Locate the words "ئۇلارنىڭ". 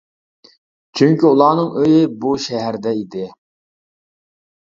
1.29-1.69